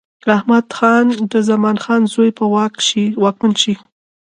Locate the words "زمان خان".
1.49-2.01